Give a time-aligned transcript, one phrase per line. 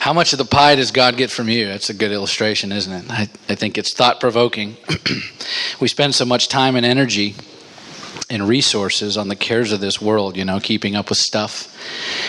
[0.00, 1.66] How much of the pie does God get from you?
[1.66, 3.10] That's a good illustration, isn't it?
[3.10, 4.78] I, I think it's thought provoking.
[5.80, 7.34] we spend so much time and energy
[8.30, 11.76] and resources on the cares of this world, you know, keeping up with stuff,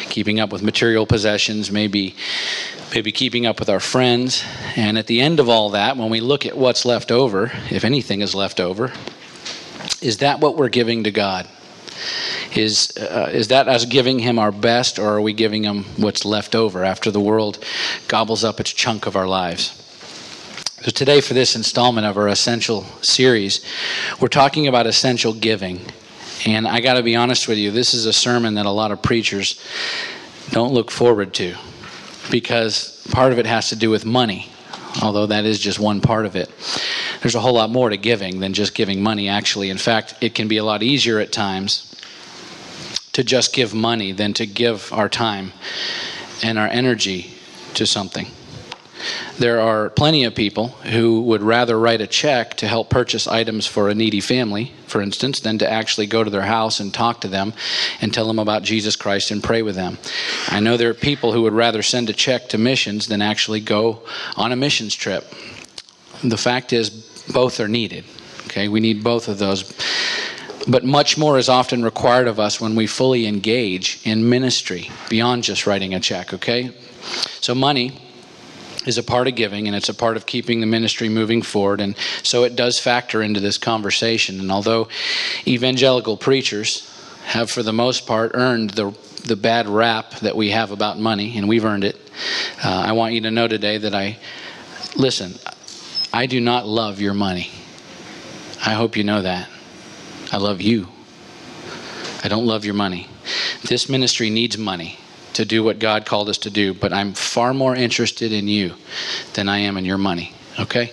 [0.10, 2.18] keeping up with material possessions, maybe
[2.94, 4.44] maybe keeping up with our friends.
[4.76, 7.86] And at the end of all that, when we look at what's left over, if
[7.86, 8.92] anything is left over,
[10.02, 11.48] is that what we're giving to God?
[12.56, 16.26] Is, uh, is that us giving him our best, or are we giving him what's
[16.26, 17.64] left over after the world
[18.10, 19.78] gobbles up its chunk of our lives?
[20.82, 23.64] So, today, for this installment of our Essential series,
[24.20, 25.80] we're talking about essential giving.
[26.46, 28.92] And I got to be honest with you, this is a sermon that a lot
[28.92, 29.62] of preachers
[30.50, 31.56] don't look forward to
[32.32, 34.50] because part of it has to do with money,
[35.02, 36.50] although that is just one part of it.
[37.22, 39.70] There's a whole lot more to giving than just giving money, actually.
[39.70, 41.91] In fact, it can be a lot easier at times
[43.14, 45.52] to just give money than to give our time
[46.44, 47.34] and our energy
[47.76, 48.28] to something.
[49.40, 53.66] There are plenty of people who would rather write a check to help purchase items
[53.66, 57.22] for a needy family, for instance, than to actually go to their house and talk
[57.22, 57.54] to them
[58.00, 59.98] and tell them about Jesus Christ and pray with them.
[60.50, 63.62] I know there are people who would rather send a check to missions than actually
[63.62, 64.04] go
[64.38, 65.28] on a missions trip.
[66.24, 66.92] The fact is,
[67.34, 68.06] both are needed.
[68.46, 69.74] Okay, we need both of those.
[70.68, 75.44] But much more is often required of us when we fully engage in ministry beyond
[75.44, 76.72] just writing a check, okay?
[77.40, 78.00] So, money
[78.86, 81.82] is a part of giving and it's a part of keeping the ministry moving forward.
[81.82, 84.40] And so it does factor into this conversation.
[84.40, 84.88] And although
[85.46, 86.88] evangelical preachers
[87.26, 88.92] have, for the most part, earned the,
[89.26, 91.96] the bad rap that we have about money, and we've earned it,
[92.64, 94.18] uh, I want you to know today that I,
[94.96, 95.36] listen,
[96.12, 97.52] I do not love your money.
[98.66, 99.51] I hope you know that.
[100.32, 100.88] I love you.
[102.24, 103.08] I don't love your money.
[103.64, 104.98] This ministry needs money
[105.34, 108.76] to do what God called us to do, but I'm far more interested in you
[109.34, 110.92] than I am in your money, okay?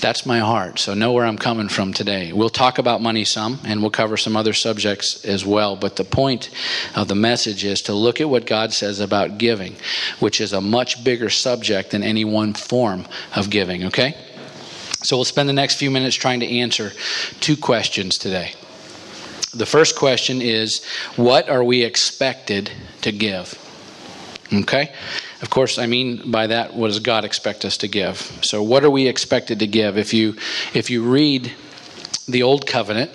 [0.00, 0.80] That's my heart.
[0.80, 2.32] So know where I'm coming from today.
[2.32, 6.04] We'll talk about money some and we'll cover some other subjects as well, but the
[6.04, 6.50] point
[6.96, 9.76] of the message is to look at what God says about giving,
[10.18, 13.06] which is a much bigger subject than any one form
[13.36, 14.16] of giving, okay?
[15.02, 16.92] So we'll spend the next few minutes trying to answer
[17.40, 18.52] two questions today.
[19.54, 20.84] The first question is
[21.16, 22.70] What are we expected
[23.02, 23.58] to give?
[24.52, 24.92] Okay?
[25.40, 28.16] Of course, I mean by that, what does God expect us to give?
[28.42, 29.98] So, what are we expected to give?
[29.98, 30.36] If you,
[30.72, 31.52] if you read
[32.28, 33.10] the Old Covenant,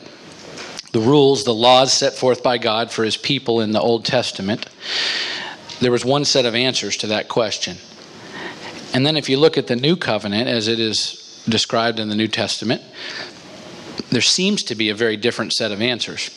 [0.92, 4.68] the rules, the laws set forth by God for his people in the Old Testament,
[5.80, 7.78] there was one set of answers to that question.
[8.94, 12.16] And then if you look at the New Covenant as it is described in the
[12.16, 12.82] New Testament,
[14.10, 16.30] there seems to be a very different set of answers.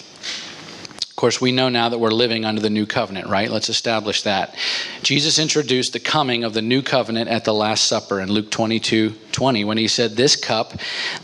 [1.11, 3.51] Of course, we know now that we're living under the new covenant, right?
[3.51, 4.55] Let's establish that.
[5.03, 9.15] Jesus introduced the coming of the new covenant at the Last Supper in Luke 22
[9.31, 10.73] 20 when he said, This cup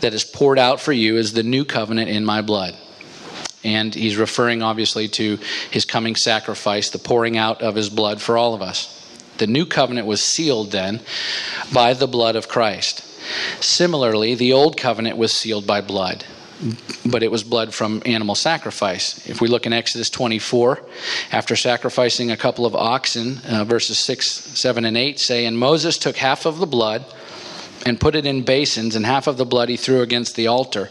[0.01, 2.75] that is poured out for you is the new covenant in my blood.
[3.63, 5.39] And he's referring obviously to
[5.71, 8.93] his coming sacrifice, the pouring out of his blood for all of us.
[9.39, 11.01] The new covenant was sealed then
[11.73, 13.03] by the blood of Christ.
[13.59, 16.25] Similarly, the old covenant was sealed by blood,
[17.05, 19.27] but it was blood from animal sacrifice.
[19.27, 20.81] If we look in Exodus 24,
[21.31, 25.97] after sacrificing a couple of oxen, uh, verses 6, 7, and 8 say, And Moses
[25.97, 27.05] took half of the blood
[27.85, 30.89] and put it in basins, and half of the blood he threw against the altar.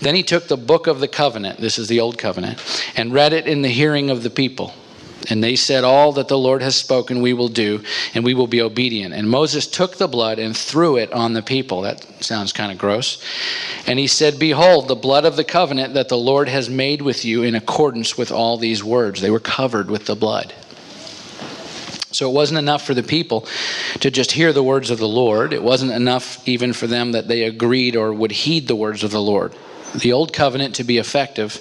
[0.00, 2.62] Then he took the book of the covenant, this is the old covenant,
[2.96, 4.72] and read it in the hearing of the people.
[5.30, 7.82] And they said, All that the Lord has spoken, we will do,
[8.14, 9.14] and we will be obedient.
[9.14, 11.82] And Moses took the blood and threw it on the people.
[11.82, 13.22] That sounds kind of gross.
[13.86, 17.24] And he said, Behold, the blood of the covenant that the Lord has made with
[17.24, 19.20] you in accordance with all these words.
[19.20, 20.54] They were covered with the blood.
[22.10, 23.46] So it wasn't enough for the people
[24.00, 25.52] to just hear the words of the Lord.
[25.52, 29.10] It wasn't enough even for them that they agreed or would heed the words of
[29.10, 29.54] the Lord
[29.94, 31.60] the old covenant to be effective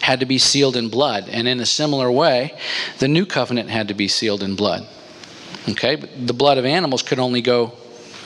[0.00, 1.28] had to be sealed in blood.
[1.28, 2.54] And in a similar way,
[2.98, 4.86] the new covenant had to be sealed in blood.
[5.68, 5.96] Okay?
[5.96, 7.72] But the blood of animals could only go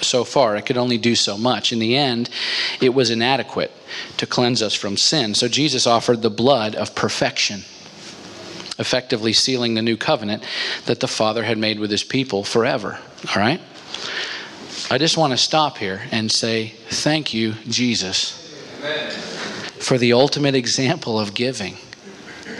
[0.00, 1.72] so far, it could only do so much.
[1.72, 2.28] In the end,
[2.80, 3.70] it was inadequate
[4.16, 5.34] to cleanse us from sin.
[5.34, 7.60] So Jesus offered the blood of perfection,
[8.80, 10.42] effectively sealing the new covenant
[10.86, 12.98] that the Father had made with his people forever.
[13.28, 13.60] All right?
[14.90, 18.38] I just want to stop here and say, Thank you, Jesus.
[18.80, 19.32] Amen
[19.82, 21.76] for the ultimate example of giving.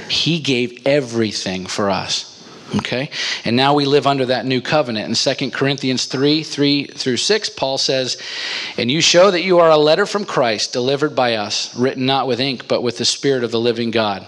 [0.08, 2.28] He gave everything for us.
[2.76, 3.10] Okay?
[3.44, 5.08] And now we live under that new covenant.
[5.08, 8.16] In 2 Corinthians 3 3 through 6, Paul says,
[8.76, 12.26] And you show that you are a letter from Christ, delivered by us, written not
[12.26, 14.26] with ink, but with the Spirit of the living God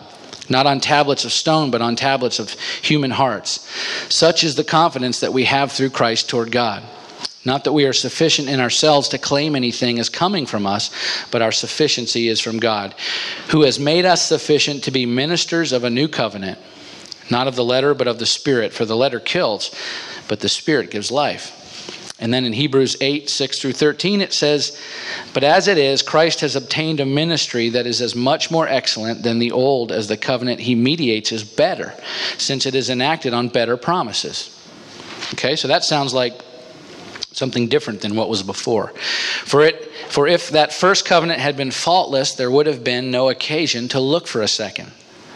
[0.49, 2.53] not on tablets of stone, but on tablets of
[2.83, 3.67] human hearts.
[4.13, 6.83] Such is the confidence that we have through Christ toward God.
[7.45, 10.91] Not that we are sufficient in ourselves to claim anything as coming from us,
[11.31, 12.95] but our sufficiency is from God,
[13.49, 16.59] who has made us sufficient to be ministers of a new covenant,
[17.31, 18.73] not of the letter, but of the Spirit.
[18.73, 19.75] For the letter kills,
[20.27, 21.61] but the Spirit gives life.
[22.21, 24.81] And then in Hebrews 8, 6 through 13, it says,
[25.35, 29.23] But as it is, Christ has obtained a ministry that is as much more excellent
[29.23, 31.93] than the old as the covenant he mediates is better,
[32.39, 34.51] since it is enacted on better promises.
[35.35, 36.41] Okay, so that sounds like
[37.37, 38.89] something different than what was before.
[39.45, 43.31] For it for if that first covenant had been faultless, there would have been no
[43.31, 44.93] occasion to look for a second.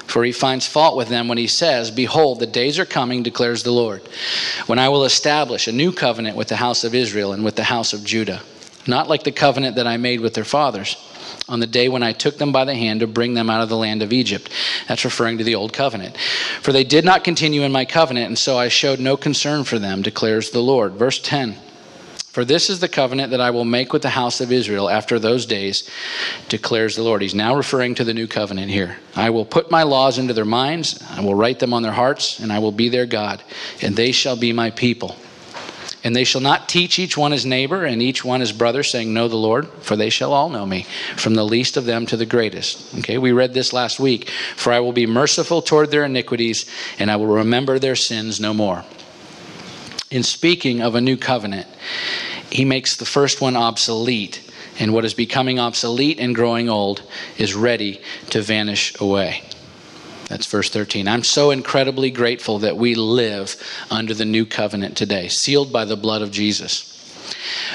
[0.06, 3.62] For he finds fault with them when he says, Behold, the days are coming, declares
[3.62, 4.02] the Lord,
[4.66, 7.64] when I will establish a new covenant with the house of Israel and with the
[7.64, 8.40] house of Judah,
[8.86, 10.96] not like the covenant that I made with their fathers
[11.46, 13.68] on the day when I took them by the hand to bring them out of
[13.68, 14.50] the land of Egypt.
[14.86, 16.16] That's referring to the old covenant.
[16.62, 19.78] For they did not continue in my covenant, and so I showed no concern for
[19.78, 20.94] them, declares the Lord.
[20.94, 21.56] Verse 10.
[22.38, 25.18] For this is the covenant that I will make with the house of Israel after
[25.18, 25.90] those days,
[26.48, 27.20] declares the Lord.
[27.20, 28.96] He's now referring to the new covenant here.
[29.16, 32.38] I will put my laws into their minds, I will write them on their hearts,
[32.38, 33.42] and I will be their God,
[33.82, 35.16] and they shall be my people.
[36.04, 39.12] And they shall not teach each one his neighbor and each one his brother, saying,
[39.12, 40.86] Know the Lord, for they shall all know me,
[41.16, 43.00] from the least of them to the greatest.
[43.00, 44.30] Okay, we read this last week.
[44.54, 46.66] For I will be merciful toward their iniquities,
[47.00, 48.84] and I will remember their sins no more.
[50.10, 51.66] In speaking of a new covenant,
[52.50, 54.40] he makes the first one obsolete,
[54.78, 57.02] and what is becoming obsolete and growing old
[57.36, 58.00] is ready
[58.30, 59.42] to vanish away.
[60.28, 61.08] That's verse 13.
[61.08, 63.56] I'm so incredibly grateful that we live
[63.90, 66.94] under the new covenant today, sealed by the blood of Jesus.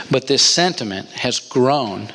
[0.09, 2.11] But this sentiment has grown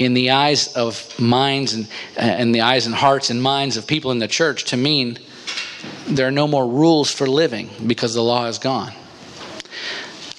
[0.00, 1.86] in the eyes of minds and,
[2.16, 5.18] uh, and the eyes and hearts and minds of people in the church to mean
[6.06, 8.92] there are no more rules for living because the law is gone.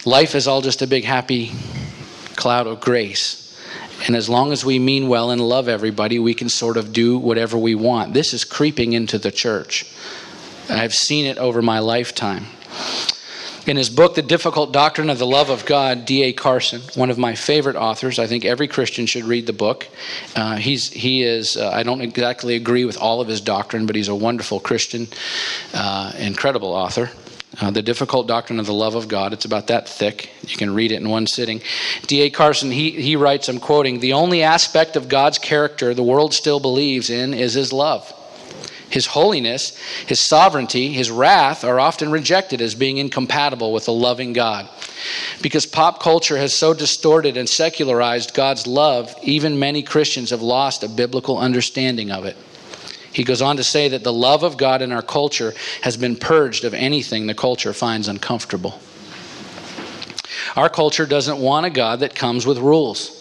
[0.05, 1.51] Life is all just a big happy
[2.35, 3.45] cloud of grace.
[4.07, 7.17] And as long as we mean well and love everybody, we can sort of do
[7.17, 8.13] whatever we want.
[8.13, 9.85] This is creeping into the church.
[10.69, 12.45] I've seen it over my lifetime.
[13.67, 16.31] In his book, The Difficult Doctrine of the Love of God, D.A.
[16.31, 19.87] Carson, one of my favorite authors, I think every Christian should read the book.
[20.33, 23.97] Uh, he's, he is, uh, I don't exactly agree with all of his doctrine, but
[23.97, 25.07] he's a wonderful Christian,
[25.73, 27.11] uh, incredible author.
[27.59, 29.33] Uh, the Difficult Doctrine of the Love of God.
[29.33, 30.29] It's about that thick.
[30.43, 31.61] You can read it in one sitting.
[32.07, 32.29] D.A.
[32.29, 36.61] Carson, he, he writes, I'm quoting, the only aspect of God's character the world still
[36.61, 38.13] believes in is his love.
[38.89, 39.77] His holiness,
[40.07, 44.67] his sovereignty, his wrath are often rejected as being incompatible with a loving God.
[45.41, 50.83] Because pop culture has so distorted and secularized God's love, even many Christians have lost
[50.83, 52.35] a biblical understanding of it.
[53.11, 56.15] He goes on to say that the love of God in our culture has been
[56.15, 58.79] purged of anything the culture finds uncomfortable.
[60.55, 63.15] Our culture doesn't want a God that comes with rules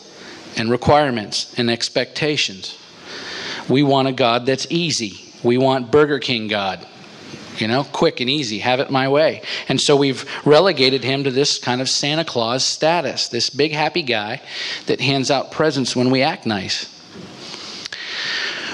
[0.57, 2.77] and requirements and expectations.
[3.69, 5.21] We want a God that's easy.
[5.43, 6.87] We want Burger King God,
[7.59, 9.43] you know, quick and easy, have it my way.
[9.69, 14.03] And so we've relegated him to this kind of Santa Claus status, this big happy
[14.03, 14.41] guy
[14.87, 16.89] that hands out presents when we act nice.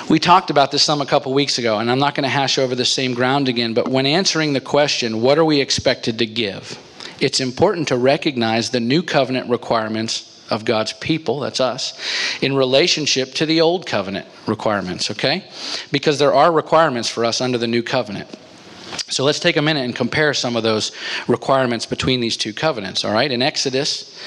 [0.08, 2.58] We talked about this some a couple weeks ago, and I'm not going to hash
[2.58, 6.26] over the same ground again, but when answering the question, what are we expected to
[6.26, 6.78] give?
[7.20, 11.98] It's important to recognize the new covenant requirements of God's people, that's us,
[12.42, 15.44] in relationship to the old covenant requirements, okay?
[15.90, 18.28] Because there are requirements for us under the new covenant.
[19.08, 20.92] So let's take a minute and compare some of those
[21.28, 23.30] requirements between these two covenants, all right?
[23.30, 24.18] In Exodus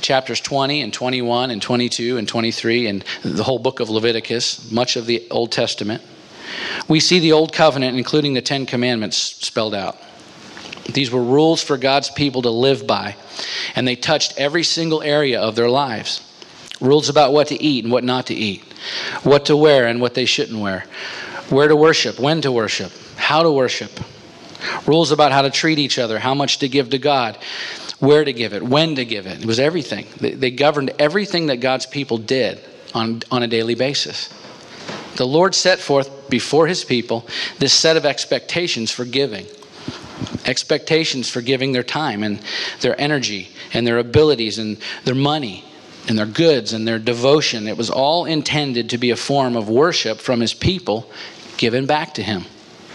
[0.00, 4.96] chapters 20 and 21 and 22 and 23 and the whole book of Leviticus, much
[4.96, 6.02] of the Old Testament,
[6.88, 9.98] we see the Old Covenant, including the Ten Commandments, spelled out.
[10.92, 13.16] These were rules for God's people to live by,
[13.74, 16.20] and they touched every single area of their lives.
[16.80, 18.62] Rules about what to eat and what not to eat,
[19.22, 20.84] what to wear and what they shouldn't wear,
[21.48, 22.90] where to worship, when to worship,
[23.22, 23.92] how to worship,
[24.84, 27.38] rules about how to treat each other, how much to give to God,
[28.00, 29.40] where to give it, when to give it.
[29.40, 30.06] It was everything.
[30.20, 32.60] They, governed everything that God's people did
[32.94, 34.28] on, on a daily basis.
[35.14, 37.24] The Lord set forth before his people
[37.60, 39.46] this set of expectations for giving.
[40.44, 42.40] Expectations for giving their time and
[42.80, 45.64] their energy and their abilities and their money
[46.08, 47.68] and their goods and their devotion.
[47.68, 51.08] It was all intended to be a form of worship from his people
[51.56, 52.46] given back to him.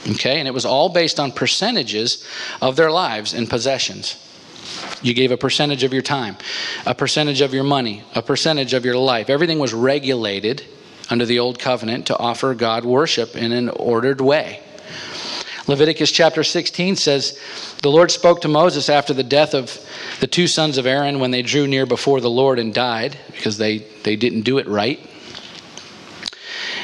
[0.09, 2.25] Okay, and it was all based on percentages
[2.61, 4.23] of their lives and possessions.
[5.01, 6.37] You gave a percentage of your time,
[6.85, 9.29] a percentage of your money, a percentage of your life.
[9.29, 10.63] Everything was regulated
[11.09, 14.61] under the old covenant to offer God worship in an ordered way.
[15.67, 17.39] Leviticus chapter 16 says,
[17.81, 19.77] The Lord spoke to Moses after the death of
[20.21, 23.57] the two sons of Aaron when they drew near before the Lord and died because
[23.57, 24.99] they, they didn't do it right.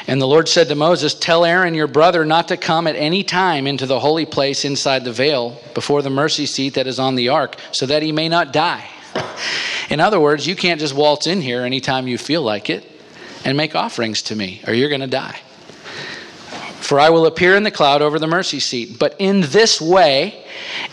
[0.07, 3.23] And the Lord said to Moses, Tell Aaron your brother not to come at any
[3.23, 7.15] time into the holy place inside the veil before the mercy seat that is on
[7.15, 8.89] the ark, so that he may not die.
[9.89, 12.89] In other words, you can't just waltz in here anytime you feel like it
[13.45, 15.39] and make offerings to me, or you're going to die.
[16.79, 18.97] For I will appear in the cloud over the mercy seat.
[18.97, 20.45] But in this way,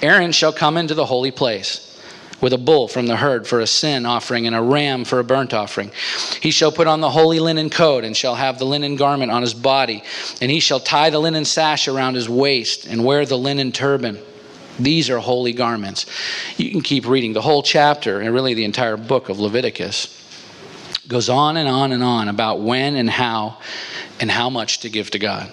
[0.02, 1.89] Aaron shall come into the holy place
[2.40, 5.24] with a bull from the herd for a sin offering and a ram for a
[5.24, 5.90] burnt offering.
[6.40, 9.42] He shall put on the holy linen coat and shall have the linen garment on
[9.42, 10.02] his body,
[10.40, 14.18] and he shall tie the linen sash around his waist and wear the linen turban.
[14.78, 16.06] These are holy garments.
[16.56, 20.16] You can keep reading the whole chapter and really the entire book of Leviticus.
[21.06, 23.58] Goes on and on and on about when and how
[24.20, 25.50] and how much to give to God.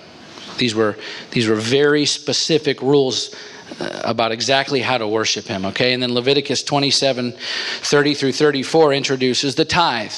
[0.57, 0.97] These were,
[1.31, 3.35] these were very specific rules
[3.79, 5.93] Uh, about exactly how to worship him, okay?
[5.93, 10.13] And then Leviticus 27 30 through 34 introduces the tithe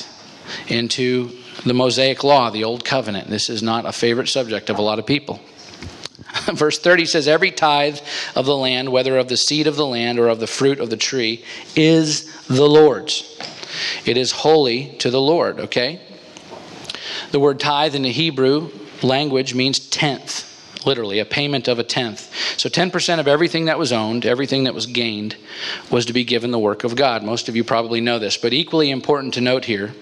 [0.68, 1.32] into
[1.66, 3.28] the Mosaic law, the Old Covenant.
[3.28, 5.42] This is not a favorite subject of a lot of people.
[6.54, 8.00] Verse 30 says, Every tithe
[8.36, 10.90] of the land, whether of the seed of the land or of the fruit of
[10.90, 11.44] the tree,
[11.76, 13.38] is the Lord's.
[14.06, 16.02] It is holy to the Lord, okay?
[17.32, 20.46] The word tithe in the Hebrew language means tenth,
[20.86, 22.34] literally, a payment of a tenth.
[22.58, 25.36] So 10% of everything that was owned, everything that was gained,
[25.90, 27.24] was to be given the work of God.
[27.24, 29.94] Most of you probably know this, but equally important to note here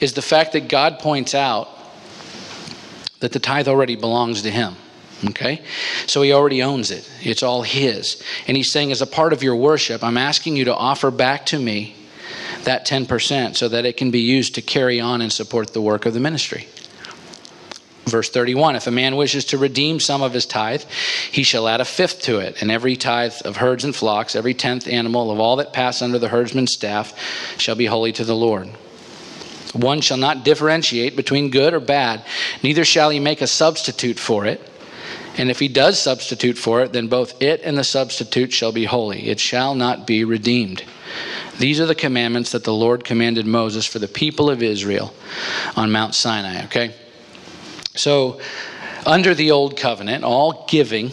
[0.00, 1.68] is the fact that God points out
[3.20, 4.76] that the tithe already belongs to Him.
[5.28, 5.62] Okay?
[6.06, 7.10] So he already owns it.
[7.20, 8.22] It's all his.
[8.46, 11.44] And he's saying, as a part of your worship, I'm asking you to offer back
[11.46, 11.94] to me
[12.64, 16.06] that 10% so that it can be used to carry on and support the work
[16.06, 16.66] of the ministry.
[18.10, 20.82] Verse 31 If a man wishes to redeem some of his tithe,
[21.30, 24.54] he shall add a fifth to it, and every tithe of herds and flocks, every
[24.54, 27.16] tenth animal of all that pass under the herdsman's staff,
[27.58, 28.68] shall be holy to the Lord.
[29.72, 32.24] One shall not differentiate between good or bad,
[32.62, 34.60] neither shall he make a substitute for it.
[35.36, 38.84] And if he does substitute for it, then both it and the substitute shall be
[38.84, 39.28] holy.
[39.28, 40.82] It shall not be redeemed.
[41.58, 45.14] These are the commandments that the Lord commanded Moses for the people of Israel
[45.76, 46.94] on Mount Sinai, okay?
[47.94, 48.40] So,
[49.04, 51.10] under the old covenant, all giving,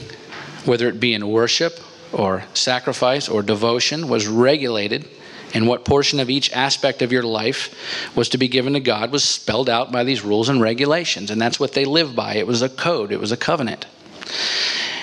[0.65, 1.79] whether it be in worship
[2.11, 5.07] or sacrifice or devotion, was regulated,
[5.53, 9.11] and what portion of each aspect of your life was to be given to God
[9.11, 11.31] was spelled out by these rules and regulations.
[11.31, 12.35] And that's what they lived by.
[12.35, 13.85] It was a code, it was a covenant.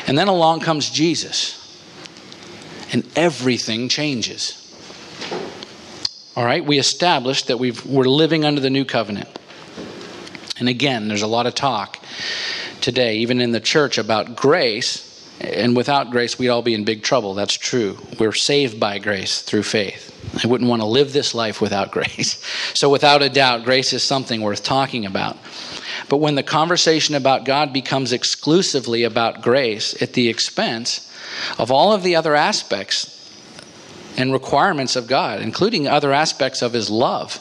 [0.07, 1.61] And then along comes Jesus,
[2.93, 4.61] and everything changes.
[6.37, 9.28] All right, we established that we are living under the new covenant.
[10.58, 11.99] And again, there's a lot of talk
[12.80, 15.11] today, even in the church, about grace.
[15.40, 17.34] And without grace, we'd all be in big trouble.
[17.34, 17.99] That's true.
[18.20, 20.12] We're saved by grace through faith.
[20.42, 22.42] I wouldn't want to live this life without grace.
[22.75, 25.37] So, without a doubt, grace is something worth talking about.
[26.08, 31.11] But when the conversation about God becomes exclusively about grace at the expense
[31.58, 33.11] of all of the other aspects
[34.16, 37.40] and requirements of God, including other aspects of His love,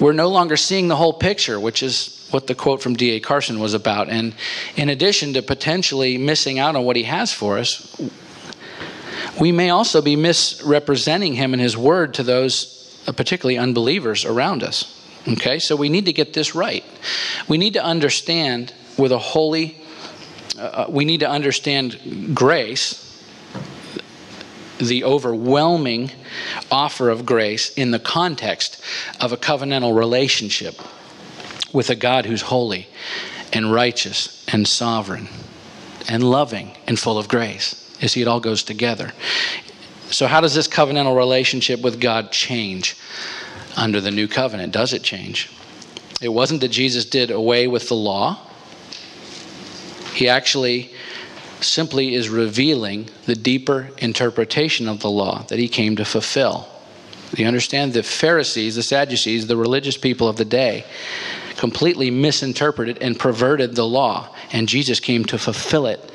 [0.00, 3.20] we're no longer seeing the whole picture, which is what the quote from D.A.
[3.20, 4.08] Carson was about.
[4.08, 4.34] And
[4.76, 7.96] in addition to potentially missing out on what he has for us,
[9.40, 14.62] we may also be misrepresenting him and his word to those, uh, particularly unbelievers around
[14.62, 14.92] us.
[15.28, 16.84] Okay, so we need to get this right.
[17.48, 19.78] We need to understand with a holy,
[20.58, 23.05] uh, uh we need to understand grace
[24.78, 26.10] the overwhelming
[26.70, 28.82] offer of grace in the context
[29.20, 30.80] of a covenantal relationship
[31.72, 32.88] with a God who's holy
[33.52, 35.28] and righteous and sovereign
[36.08, 37.96] and loving and full of grace.
[38.00, 39.12] You see, it all goes together.
[40.10, 42.96] So, how does this covenantal relationship with God change
[43.76, 44.72] under the new covenant?
[44.72, 45.50] Does it change?
[46.20, 48.38] It wasn't that Jesus did away with the law.
[50.14, 50.94] He actually
[51.60, 56.68] simply is revealing the deeper interpretation of the law that he came to fulfill.
[57.34, 57.92] You understand?
[57.92, 60.84] The Pharisees, the Sadducees, the religious people of the day
[61.56, 66.12] completely misinterpreted and perverted the law, and Jesus came to fulfill it,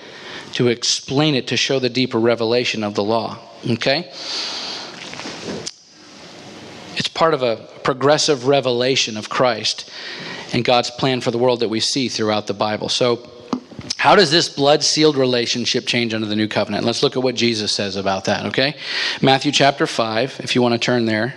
[0.53, 3.39] to explain it, to show the deeper revelation of the law.
[3.69, 4.09] Okay?
[6.95, 9.89] It's part of a progressive revelation of Christ
[10.53, 12.89] and God's plan for the world that we see throughout the Bible.
[12.89, 13.27] So,
[13.97, 16.85] how does this blood sealed relationship change under the new covenant?
[16.85, 18.75] Let's look at what Jesus says about that, okay?
[19.21, 21.35] Matthew chapter 5, if you want to turn there.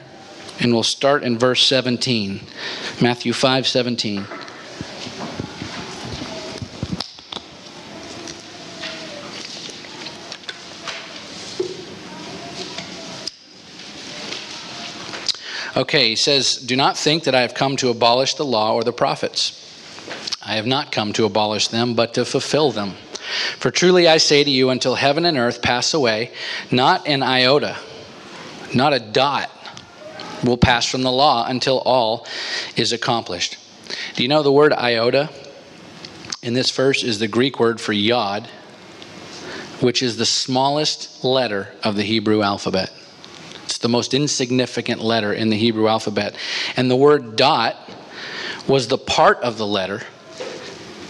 [0.61, 2.41] And we'll start in verse 17.
[3.01, 4.27] Matthew 5 17.
[15.77, 18.85] Okay, he says, Do not think that I have come to abolish the law or
[18.85, 19.64] the prophets.
[20.47, 22.95] I have not come to abolish them, but to fulfill them.
[23.59, 26.33] For truly I say to you, until heaven and earth pass away,
[26.71, 27.77] not an iota,
[28.75, 29.51] not a dot
[30.45, 32.27] will pass from the law until all
[32.77, 33.57] is accomplished.
[34.15, 35.31] Do you know the word iota
[36.43, 38.47] in this verse is the Greek word for yod,
[39.81, 42.93] which is the smallest letter of the Hebrew alphabet?
[43.65, 46.37] It's the most insignificant letter in the Hebrew alphabet.
[46.77, 47.77] And the word dot
[48.69, 50.03] was the part of the letter.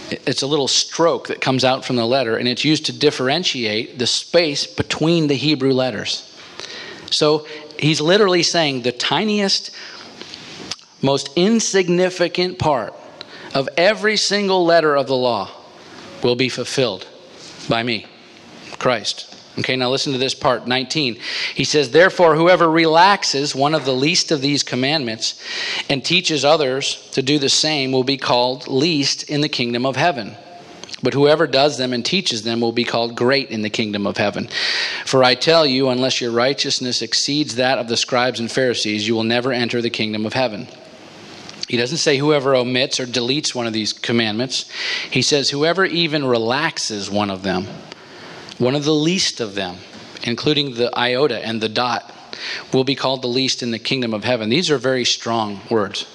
[0.09, 3.97] It's a little stroke that comes out from the letter, and it's used to differentiate
[3.97, 6.31] the space between the Hebrew letters.
[7.09, 7.47] So
[7.79, 9.71] he's literally saying the tiniest,
[11.01, 12.93] most insignificant part
[13.53, 15.49] of every single letter of the law
[16.23, 17.07] will be fulfilled
[17.69, 18.05] by me,
[18.77, 19.34] Christ.
[19.57, 21.17] Okay, now listen to this part 19.
[21.53, 25.41] He says, Therefore, whoever relaxes one of the least of these commandments
[25.89, 29.95] and teaches others to do the same will be called least in the kingdom of
[29.95, 30.35] heaven.
[31.01, 34.17] But whoever does them and teaches them will be called great in the kingdom of
[34.17, 34.49] heaven.
[35.05, 39.15] For I tell you, unless your righteousness exceeds that of the scribes and Pharisees, you
[39.15, 40.67] will never enter the kingdom of heaven.
[41.69, 44.69] He doesn't say whoever omits or deletes one of these commandments.
[45.09, 47.67] He says whoever even relaxes one of them
[48.57, 49.77] one of the least of them,
[50.23, 52.13] including the iota and the dot,
[52.73, 54.49] will be called the least in the kingdom of heaven.
[54.49, 56.05] These are very strong words.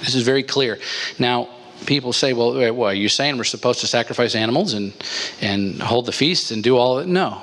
[0.00, 0.78] This is very clear.
[1.18, 1.48] Now,
[1.86, 4.92] people say, well, what, are you saying we're supposed to sacrifice animals and,
[5.40, 7.10] and hold the feasts and do all of it?
[7.10, 7.42] No.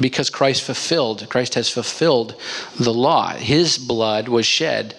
[0.00, 2.40] Because Christ fulfilled, Christ has fulfilled
[2.78, 3.30] the law.
[3.30, 4.94] His blood was shed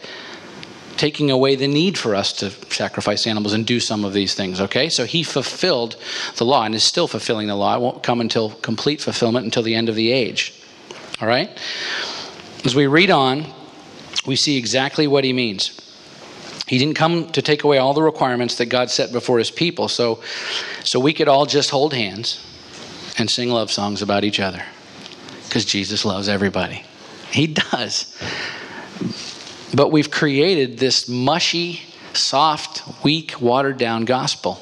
[0.99, 4.59] taking away the need for us to sacrifice animals and do some of these things,
[4.59, 4.89] okay?
[4.89, 5.95] So he fulfilled
[6.35, 7.73] the law and is still fulfilling the law.
[7.73, 10.53] It won't come until complete fulfillment until the end of the age,
[11.21, 11.49] all right?
[12.65, 13.45] As we read on,
[14.25, 15.79] we see exactly what he means.
[16.67, 19.87] He didn't come to take away all the requirements that God set before his people,
[19.87, 20.21] so,
[20.83, 22.45] so we could all just hold hands
[23.17, 24.61] and sing love songs about each other
[25.45, 26.83] because Jesus loves everybody.
[27.31, 28.13] He does.
[29.73, 31.81] But we've created this mushy,
[32.13, 34.61] soft, weak, watered down gospel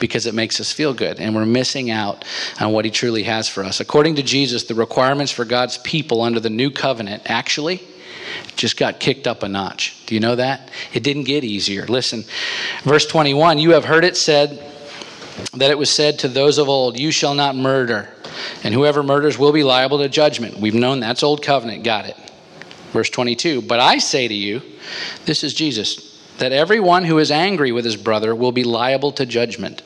[0.00, 2.24] because it makes us feel good and we're missing out
[2.58, 3.80] on what he truly has for us.
[3.80, 7.82] According to Jesus, the requirements for God's people under the new covenant actually
[8.56, 10.04] just got kicked up a notch.
[10.06, 10.70] Do you know that?
[10.92, 11.86] It didn't get easier.
[11.86, 12.24] Listen,
[12.82, 14.64] verse 21 You have heard it said
[15.54, 18.08] that it was said to those of old, You shall not murder,
[18.64, 20.58] and whoever murders will be liable to judgment.
[20.58, 21.84] We've known that's old covenant.
[21.84, 22.16] Got it.
[22.92, 24.62] Verse 22 But I say to you,
[25.24, 29.26] this is Jesus, that everyone who is angry with his brother will be liable to
[29.26, 29.82] judgment.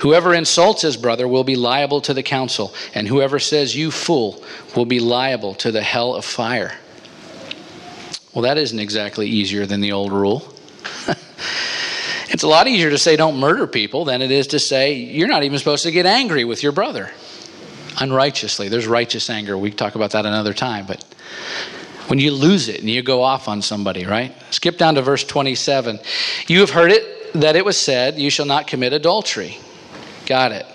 [0.00, 4.42] Whoever insults his brother will be liable to the council, and whoever says, You fool,
[4.74, 6.76] will be liable to the hell of fire.
[8.34, 10.54] Well, that isn't exactly easier than the old rule.
[12.28, 15.28] it's a lot easier to say, Don't murder people than it is to say, You're
[15.28, 17.12] not even supposed to get angry with your brother
[18.00, 18.68] unrighteously.
[18.68, 19.56] There's righteous anger.
[19.56, 21.04] We talk about that another time, but
[22.08, 24.34] when you lose it and you go off on somebody, right?
[24.50, 25.98] Skip down to verse 27.
[26.46, 29.58] You have heard it that it was said, You shall not commit adultery.
[30.26, 30.66] Got it.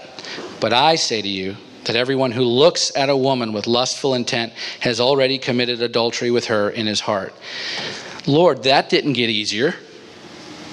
[0.60, 4.54] But I say to you that everyone who looks at a woman with lustful intent
[4.80, 7.34] has already committed adultery with her in his heart.
[8.26, 9.76] Lord, that didn't get easier.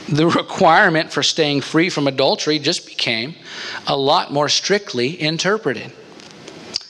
[0.09, 3.35] The requirement for staying free from adultery just became
[3.87, 5.93] a lot more strictly interpreted.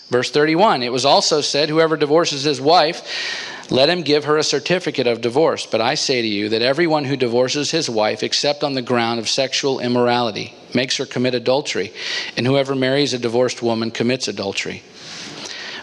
[0.08, 4.42] Verse 31 It was also said, Whoever divorces his wife let him give her a
[4.42, 5.66] certificate of divorce.
[5.66, 9.20] But I say to you that everyone who divorces his wife, except on the ground
[9.20, 11.92] of sexual immorality, makes her commit adultery,
[12.36, 14.82] and whoever marries a divorced woman commits adultery.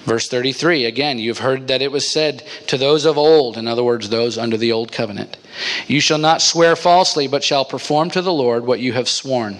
[0.04, 3.84] Verse 33 again, you've heard that it was said to those of old, in other
[3.84, 5.38] words, those under the old covenant,
[5.88, 9.60] You shall not swear falsely, but shall perform to the Lord what you have sworn.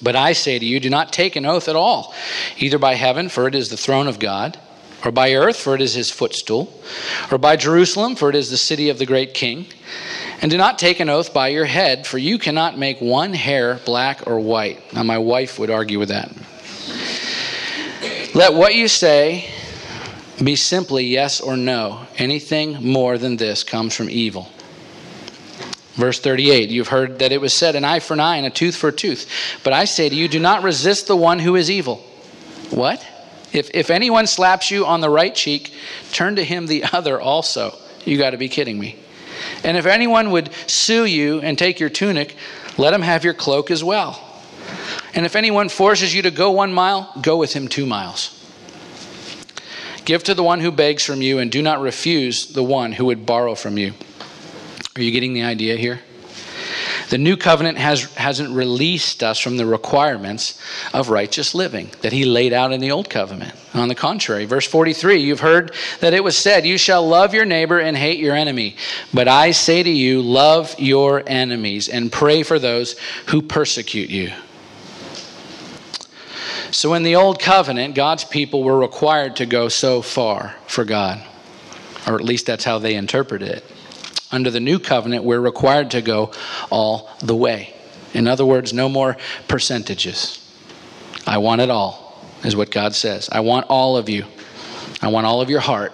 [0.00, 2.14] But I say to you, do not take an oath at all,
[2.58, 4.58] either by heaven, for it is the throne of God
[5.04, 6.72] or by earth, for it is his footstool,
[7.30, 9.66] or by Jerusalem, for it is the city of the great king.
[10.40, 13.80] And do not take an oath by your head, for you cannot make one hair
[13.84, 14.92] black or white.
[14.94, 16.32] Now, my wife would argue with that.
[18.34, 19.50] Let what you say
[20.42, 22.06] be simply yes or no.
[22.16, 24.50] Anything more than this comes from evil.
[25.94, 28.50] Verse 38 You've heard that it was said, an eye for an eye and a
[28.50, 29.30] tooth for a tooth.
[29.62, 31.98] But I say to you, do not resist the one who is evil.
[32.70, 33.06] What?
[33.54, 35.72] If, if anyone slaps you on the right cheek,
[36.12, 37.78] turn to him the other also.
[38.04, 38.98] You got to be kidding me.
[39.62, 42.36] And if anyone would sue you and take your tunic,
[42.76, 44.20] let him have your cloak as well.
[45.14, 48.30] And if anyone forces you to go one mile, go with him two miles.
[50.04, 53.06] Give to the one who begs from you, and do not refuse the one who
[53.06, 53.94] would borrow from you.
[54.96, 56.00] Are you getting the idea here?
[57.10, 60.58] The new covenant has, hasn't released us from the requirements
[60.92, 63.52] of righteous living that he laid out in the old covenant.
[63.74, 67.44] On the contrary, verse 43 you've heard that it was said, You shall love your
[67.44, 68.76] neighbor and hate your enemy.
[69.12, 72.96] But I say to you, love your enemies and pray for those
[73.28, 74.32] who persecute you.
[76.70, 81.22] So, in the old covenant, God's people were required to go so far for God,
[82.06, 83.64] or at least that's how they interpret it.
[84.34, 86.32] Under the new covenant, we're required to go
[86.68, 87.72] all the way.
[88.14, 89.16] In other words, no more
[89.46, 90.40] percentages.
[91.24, 93.28] I want it all, is what God says.
[93.30, 94.24] I want all of you.
[95.00, 95.92] I want all of your heart.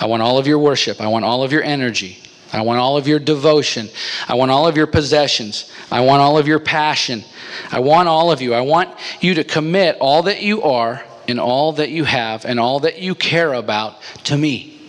[0.00, 1.00] I want all of your worship.
[1.00, 2.18] I want all of your energy.
[2.52, 3.88] I want all of your devotion.
[4.28, 5.72] I want all of your possessions.
[5.90, 7.24] I want all of your passion.
[7.72, 8.54] I want all of you.
[8.54, 12.60] I want you to commit all that you are and all that you have and
[12.60, 14.79] all that you care about to me.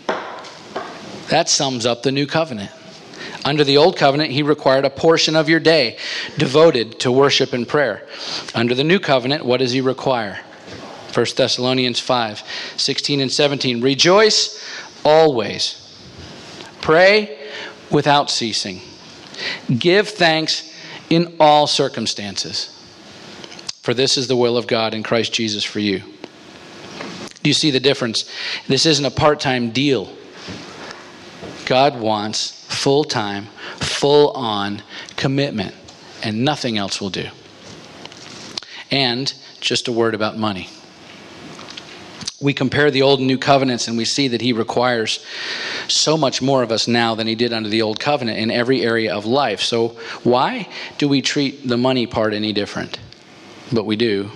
[1.32, 2.72] That sums up the new covenant.
[3.46, 5.98] Under the old covenant, he required a portion of your day
[6.38, 8.06] devoted to worship and prayer.
[8.54, 10.42] Under the new covenant, what does he require?
[11.14, 12.44] 1 Thessalonians 5
[12.76, 13.80] 16 and 17.
[13.80, 14.62] Rejoice
[15.06, 15.98] always,
[16.82, 17.40] pray
[17.90, 18.82] without ceasing,
[19.80, 20.76] give thanks
[21.10, 22.78] in all circumstances.
[23.84, 26.00] For this is the will of God in Christ Jesus for you.
[27.42, 28.30] Do you see the difference?
[28.68, 30.14] This isn't a part time deal.
[31.72, 33.46] God wants full time,
[33.78, 34.84] full on
[35.16, 35.74] commitment,
[36.22, 37.30] and nothing else will do.
[38.92, 40.68] And just a word about money.
[42.42, 45.26] We compare the old and new covenants and we see that he requires
[45.88, 48.82] so much more of us now than he did under the old covenant in every
[48.82, 49.62] area of life.
[49.62, 53.00] So, why do we treat the money part any different?
[53.72, 54.30] But we do.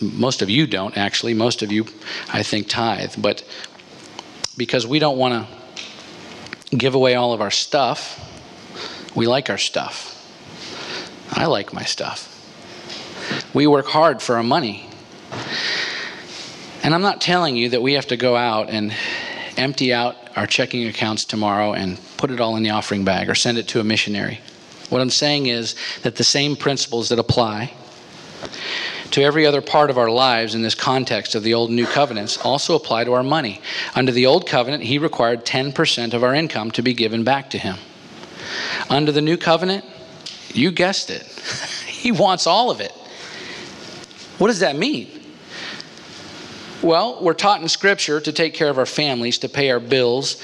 [0.00, 1.34] Most of you don't, actually.
[1.34, 1.86] Most of you,
[2.32, 3.14] I think, tithe.
[3.18, 3.42] But
[4.56, 5.55] because we don't want to
[6.70, 8.22] give away all of our stuff.
[9.14, 10.12] We like our stuff.
[11.30, 12.32] I like my stuff.
[13.54, 14.88] We work hard for our money.
[16.82, 18.94] And I'm not telling you that we have to go out and
[19.56, 23.34] empty out our checking accounts tomorrow and put it all in the offering bag or
[23.34, 24.40] send it to a missionary.
[24.90, 27.72] What I'm saying is that the same principles that apply
[29.10, 31.86] to every other part of our lives in this context of the old and new
[31.86, 33.60] covenants also apply to our money.
[33.94, 37.58] Under the old covenant, he required 10% of our income to be given back to
[37.58, 37.76] him.
[38.90, 39.84] Under the new covenant,
[40.52, 41.22] you guessed it,
[41.86, 42.92] he wants all of it.
[44.38, 45.08] What does that mean?
[46.82, 50.40] Well, we're taught in Scripture to take care of our families, to pay our bills,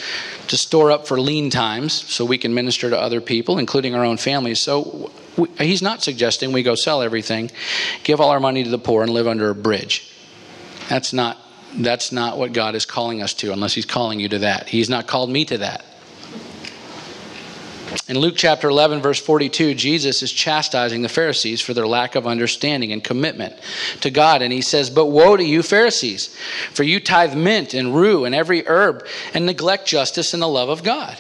[0.48, 4.05] to store up for lean times so we can minister to other people, including our
[4.05, 4.59] own families.
[4.59, 7.51] So we, he's not suggesting we go sell everything,
[8.05, 10.11] give all our money to the poor, and live under a bridge.
[10.88, 11.38] That's not,
[11.75, 14.68] that's not what God is calling us to, unless He's calling you to that.
[14.68, 15.85] He's not called me to that.
[18.09, 22.27] In Luke chapter 11, verse 42, Jesus is chastising the Pharisees for their lack of
[22.27, 23.55] understanding and commitment
[24.01, 24.40] to God.
[24.40, 26.35] And he says, But woe to you, Pharisees,
[26.73, 30.71] for you tithe mint and rue and every herb and neglect justice and the love
[30.71, 31.18] of God.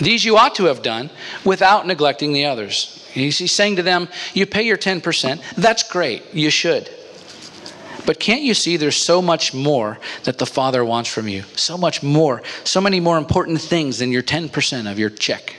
[0.00, 1.10] These you ought to have done
[1.44, 3.01] without neglecting the others.
[3.12, 5.54] He's saying to them, You pay your 10%.
[5.56, 6.34] That's great.
[6.34, 6.88] You should.
[8.04, 11.42] But can't you see there's so much more that the Father wants from you?
[11.54, 12.42] So much more.
[12.64, 15.56] So many more important things than your 10% of your check.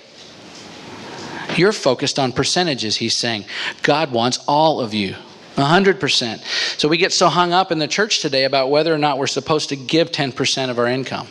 [1.55, 3.45] You're focused on percentages, he's saying.
[3.83, 5.15] God wants all of you.
[5.55, 6.79] 100%.
[6.79, 9.27] So we get so hung up in the church today about whether or not we're
[9.27, 11.27] supposed to give 10% of our income.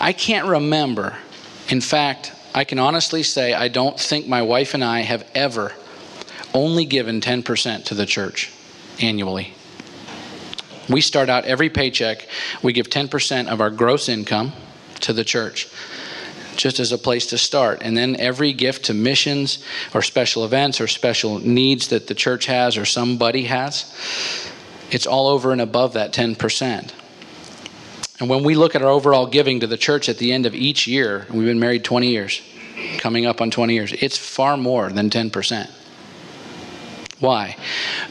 [0.00, 1.16] I can't remember.
[1.68, 5.72] In fact, I can honestly say I don't think my wife and I have ever
[6.54, 8.50] only given 10% to the church
[9.00, 9.52] annually.
[10.88, 12.26] We start out every paycheck,
[12.62, 14.52] we give 10% of our gross income
[15.00, 15.68] to the church
[16.56, 17.78] just as a place to start.
[17.82, 22.46] And then every gift to missions or special events or special needs that the church
[22.46, 23.94] has or somebody has,
[24.90, 26.90] it's all over and above that 10%.
[28.20, 30.54] And when we look at our overall giving to the church at the end of
[30.54, 32.42] each year, we've been married 20 years,
[32.98, 35.70] coming up on 20 years, it's far more than 10%.
[37.20, 37.56] Why?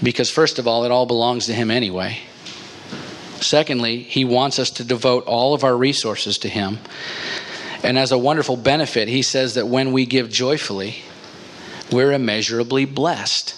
[0.01, 2.19] Because, first of all, it all belongs to Him anyway.
[3.39, 6.79] Secondly, He wants us to devote all of our resources to Him.
[7.83, 11.03] And as a wonderful benefit, He says that when we give joyfully,
[11.91, 13.55] we're immeasurably blessed.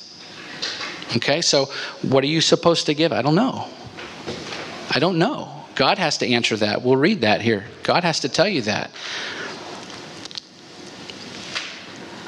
[1.15, 1.65] Okay, so
[2.03, 3.11] what are you supposed to give?
[3.11, 3.67] I don't know.
[4.91, 6.81] I don't know God has to answer that.
[6.81, 7.63] We'll read that here.
[7.83, 8.91] God has to tell you that.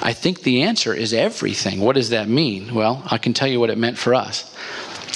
[0.02, 1.82] I think the answer is everything.
[1.82, 2.74] What does that mean?
[2.74, 4.56] Well, I can tell you what it meant for us.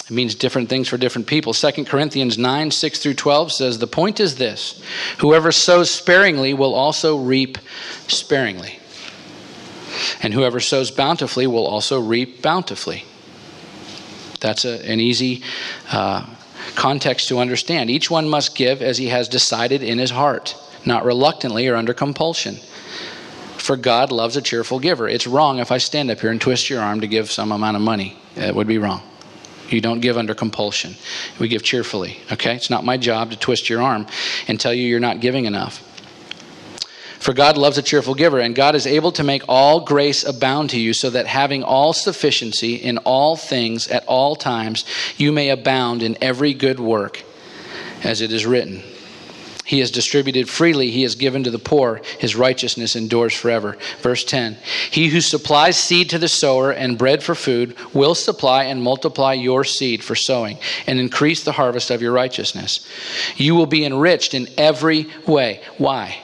[0.03, 1.53] It means different things for different people.
[1.53, 4.83] 2 Corinthians 9, 6 through 12 says, The point is this
[5.19, 7.57] whoever sows sparingly will also reap
[8.09, 8.79] sparingly.
[10.21, 13.05] And whoever sows bountifully will also reap bountifully.
[14.41, 15.41] That's a, an easy
[15.89, 16.25] uh,
[16.75, 17.89] context to understand.
[17.89, 21.93] Each one must give as he has decided in his heart, not reluctantly or under
[21.93, 22.55] compulsion.
[23.57, 25.07] For God loves a cheerful giver.
[25.07, 27.77] It's wrong if I stand up here and twist your arm to give some amount
[27.77, 28.17] of money.
[28.35, 29.01] It would be wrong.
[29.69, 30.95] You don't give under compulsion.
[31.39, 32.55] We give cheerfully, okay?
[32.55, 34.05] It's not my job to twist your arm
[34.47, 35.81] and tell you you're not giving enough.
[37.25, 40.69] For God loves a cheerful giver, and God is able to make all grace abound
[40.69, 44.85] to you, so that having all sufficiency in all things at all times,
[45.17, 47.23] you may abound in every good work,
[48.03, 48.83] as it is written.
[49.65, 51.99] He has distributed freely, he has given to the poor.
[52.19, 53.75] His righteousness endures forever.
[54.03, 54.59] Verse 10
[54.91, 59.33] He who supplies seed to the sower and bread for food will supply and multiply
[59.33, 62.87] your seed for sowing and increase the harvest of your righteousness.
[63.35, 65.61] You will be enriched in every way.
[65.79, 66.19] Why?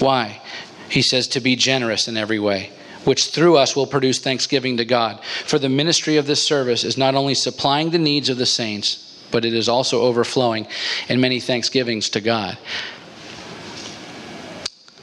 [0.00, 0.40] Why?
[0.88, 2.70] He says to be generous in every way
[3.04, 5.22] which through us will produce thanksgiving to God.
[5.46, 9.06] For the ministry of this service is not only supplying the needs of the saints,
[9.30, 10.66] but it is also overflowing
[11.08, 12.58] in many thanksgivings to God.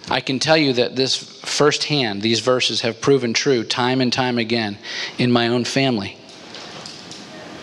[0.10, 4.38] I can tell you that this firsthand, these verses have proven true time and time
[4.38, 4.78] again
[5.18, 6.18] in my own family.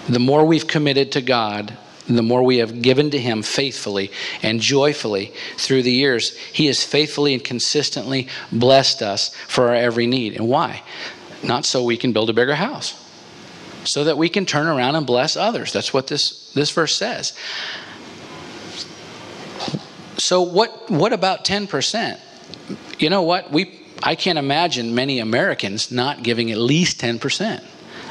[0.09, 1.77] The more we've committed to God,
[2.09, 4.11] the more we have given to Him faithfully
[4.43, 10.07] and joyfully through the years, He has faithfully and consistently blessed us for our every
[10.07, 10.35] need.
[10.35, 10.83] And why?
[11.43, 13.01] Not so we can build a bigger house
[13.85, 15.73] so that we can turn around and bless others.
[15.73, 17.35] That's what this, this verse says.
[20.17, 22.19] So what what about 10%?
[22.99, 23.51] You know what?
[23.51, 27.65] We I can't imagine many Americans not giving at least 10%.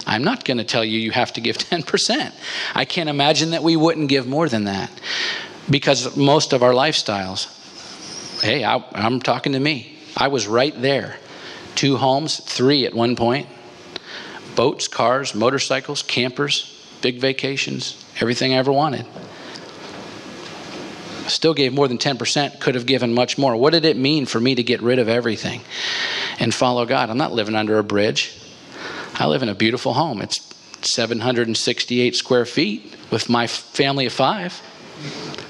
[0.06, 2.32] I'm not going to tell you you have to give 10%.
[2.76, 4.92] I can't imagine that we wouldn't give more than that
[5.70, 8.42] because most of our lifestyles.
[8.42, 9.98] Hey, I, I'm talking to me.
[10.18, 11.18] I was right there.
[11.76, 13.48] Two homes, three at one point
[14.56, 16.70] boats, cars, motorcycles, campers,
[17.02, 19.06] big vacations, everything I ever wanted.
[21.28, 23.56] Still gave more than 10%, could have given much more.
[23.56, 25.62] What did it mean for me to get rid of everything
[26.38, 27.10] and follow God?
[27.10, 28.38] I'm not living under a bridge.
[29.24, 30.22] I live in a beautiful home.
[30.22, 30.42] It's
[30.82, 34.52] 768 square feet with my family of five.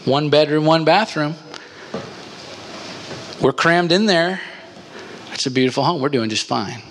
[0.05, 1.33] One bedroom, one bathroom.
[3.41, 4.41] We're crammed in there.
[5.31, 6.03] It's a beautiful home.
[6.03, 6.83] We're doing just fine.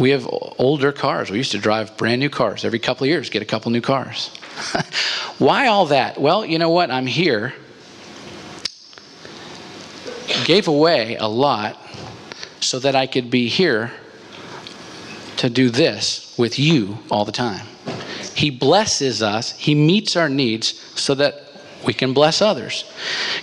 [0.00, 0.26] We have
[0.58, 1.30] older cars.
[1.30, 3.80] We used to drive brand new cars every couple of years, get a couple new
[3.80, 4.30] cars.
[5.38, 6.20] Why all that?
[6.20, 6.90] Well, you know what?
[6.90, 7.54] I'm here.
[10.44, 11.78] Gave away a lot
[12.58, 13.92] so that I could be here
[15.38, 17.66] to do this with you all the time.
[18.34, 21.48] He blesses us, He meets our needs so that
[21.84, 22.84] we can bless others.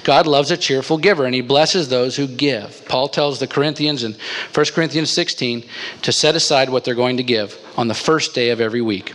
[0.03, 2.84] God loves a cheerful giver and he blesses those who give.
[2.88, 4.15] Paul tells the Corinthians in
[4.53, 5.63] 1 Corinthians 16
[6.01, 9.13] to set aside what they're going to give on the first day of every week.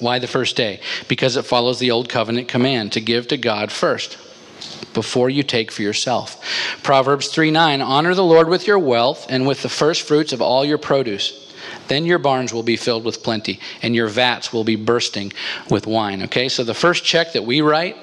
[0.00, 0.80] Why the first day?
[1.08, 4.18] Because it follows the old covenant command to give to God first
[4.94, 6.42] before you take for yourself.
[6.82, 10.42] Proverbs 3 9 Honor the Lord with your wealth and with the first fruits of
[10.42, 11.49] all your produce.
[11.90, 15.32] Then your barns will be filled with plenty, and your vats will be bursting
[15.70, 16.22] with wine.
[16.22, 17.96] Okay, so the first check that we write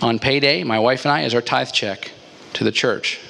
[0.00, 2.10] on payday, my wife and I, is our tithe check
[2.54, 3.20] to the church.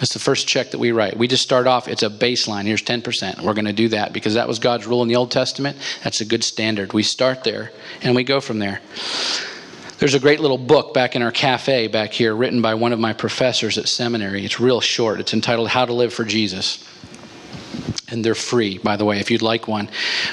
[0.00, 1.16] It's the first check that we write.
[1.16, 2.64] We just start off, it's a baseline.
[2.64, 3.42] Here's 10%.
[3.42, 5.76] We're going to do that because that was God's rule in the Old Testament.
[6.04, 6.92] That's a good standard.
[6.92, 7.72] We start there
[8.02, 8.80] and we go from there.
[9.98, 13.00] There's a great little book back in our cafe back here written by one of
[13.00, 14.44] my professors at seminary.
[14.44, 15.18] It's real short.
[15.18, 16.86] It's entitled How to Live for Jesus.
[18.10, 19.88] And they're free, by the way, if you'd like one.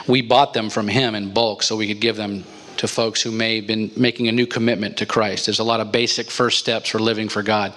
[0.07, 2.43] We bought them from him in bulk so we could give them
[2.77, 5.45] to folks who may have been making a new commitment to Christ.
[5.45, 7.73] There's a lot of basic first steps for living for God.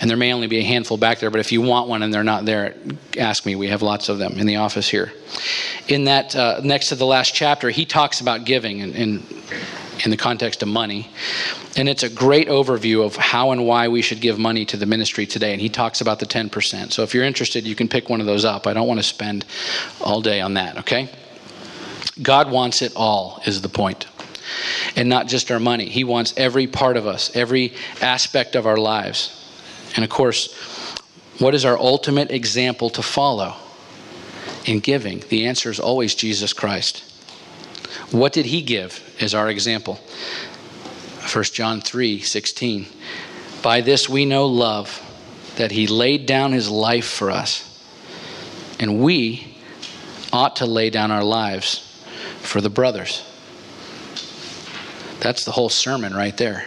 [0.00, 2.12] And there may only be a handful back there, but if you want one and
[2.12, 2.74] they're not there,
[3.18, 3.56] ask me.
[3.56, 5.12] We have lots of them in the office here.
[5.88, 9.42] In that, uh, next to the last chapter, he talks about giving and, and
[10.04, 11.08] in the context of money.
[11.76, 14.86] And it's a great overview of how and why we should give money to the
[14.86, 15.52] ministry today.
[15.52, 16.92] And he talks about the 10%.
[16.92, 18.66] So if you're interested, you can pick one of those up.
[18.66, 19.44] I don't want to spend
[20.00, 21.08] all day on that, okay?
[22.22, 24.06] God wants it all, is the point
[24.94, 25.88] and not just our money.
[25.88, 29.32] He wants every part of us, every aspect of our lives.
[29.94, 30.52] And of course,
[31.38, 33.56] what is our ultimate example to follow
[34.64, 35.22] in giving?
[35.28, 37.02] The answer is always Jesus Christ.
[38.10, 40.00] What did he give as our example?
[41.32, 42.86] 1 John 3 16.
[43.62, 45.02] By this we know love,
[45.56, 47.62] that he laid down his life for us.
[48.78, 49.56] And we
[50.32, 52.04] ought to lay down our lives
[52.40, 53.24] for the brothers.
[55.20, 56.66] That's the whole sermon right there.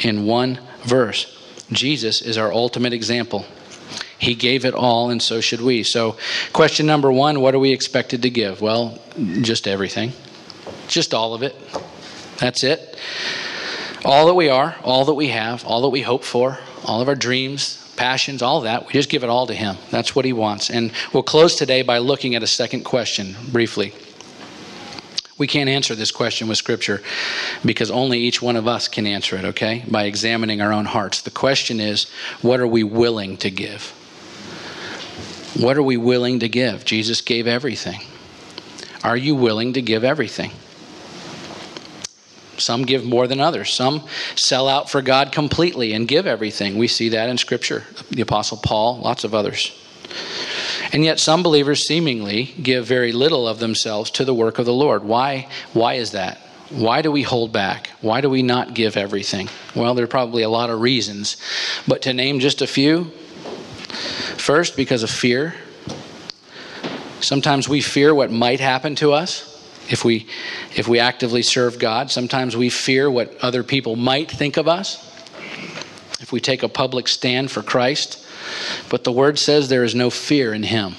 [0.00, 1.32] In one verse,
[1.70, 3.44] Jesus is our ultimate example.
[4.18, 5.82] He gave it all, and so should we.
[5.82, 6.16] So,
[6.52, 8.60] question number one what are we expected to give?
[8.60, 8.98] Well,
[9.42, 10.12] just everything,
[10.88, 11.54] just all of it.
[12.38, 12.98] That's it.
[14.04, 17.08] All that we are, all that we have, all that we hope for, all of
[17.08, 19.76] our dreams, passions, all that, we just give it all to Him.
[19.90, 20.70] That's what He wants.
[20.70, 23.92] And we'll close today by looking at a second question briefly.
[25.38, 27.02] We can't answer this question with Scripture
[27.64, 29.84] because only each one of us can answer it, okay?
[29.86, 31.20] By examining our own hearts.
[31.20, 32.04] The question is,
[32.40, 33.92] what are we willing to give?
[35.58, 36.84] What are we willing to give?
[36.84, 38.00] Jesus gave everything.
[39.02, 40.50] Are you willing to give everything?
[42.58, 43.72] Some give more than others.
[43.72, 46.76] Some sell out for God completely and give everything.
[46.76, 47.84] We see that in Scripture.
[48.10, 49.72] The Apostle Paul, lots of others.
[50.92, 54.72] And yet, some believers seemingly give very little of themselves to the work of the
[54.72, 55.04] Lord.
[55.04, 55.48] Why?
[55.72, 56.38] Why is that?
[56.70, 57.90] Why do we hold back?
[58.00, 59.48] Why do we not give everything?
[59.74, 61.36] Well, there are probably a lot of reasons,
[61.86, 63.12] but to name just a few
[64.36, 65.54] First, because of fear.
[67.20, 69.52] Sometimes we fear what might happen to us
[69.88, 70.26] if we
[70.74, 72.10] if we actively serve God.
[72.10, 75.02] Sometimes we fear what other people might think of us
[76.20, 78.24] if we take a public stand for Christ.
[78.88, 80.96] But the word says there is no fear in him.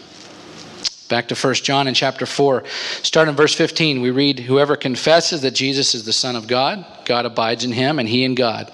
[1.10, 2.64] Back to 1 John in chapter 4.
[3.02, 4.02] Start in verse 15.
[4.02, 7.98] We read, Whoever confesses that Jesus is the Son of God, God abides in him,
[7.98, 8.72] and he in God.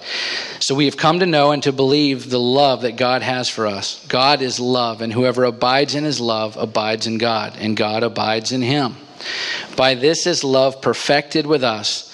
[0.58, 3.68] So we have come to know and to believe the love that God has for
[3.68, 4.04] us.
[4.08, 8.50] God is love, and whoever abides in his love abides in God, and God abides
[8.50, 8.96] in him.
[9.76, 12.12] By this is love perfected with us,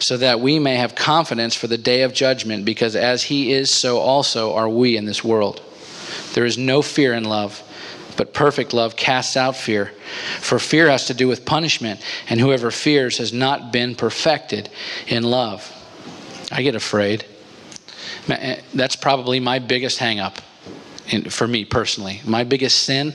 [0.00, 3.70] so that we may have confidence for the day of judgment, because as he is,
[3.70, 5.62] so also are we in this world.
[6.34, 7.62] There is no fear in love
[8.20, 9.92] but perfect love casts out fear.
[10.40, 14.68] For fear has to do with punishment, and whoever fears has not been perfected
[15.06, 15.66] in love.
[16.52, 17.24] I get afraid.
[18.28, 20.36] Eh, that's probably my biggest hangup
[21.30, 22.20] for me personally.
[22.26, 23.14] My biggest sin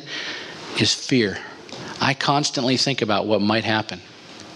[0.79, 1.37] is fear.
[2.01, 4.01] I constantly think about what might happen.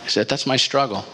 [0.04, 1.06] I said, that's my struggle.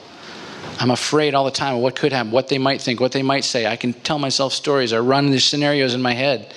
[0.80, 3.22] I'm afraid all the time of what could happen, what they might think, what they
[3.22, 3.68] might say.
[3.68, 4.94] I can tell myself stories.
[4.94, 6.54] I run these scenarios in my head.